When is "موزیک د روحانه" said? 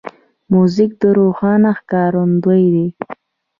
0.53-1.71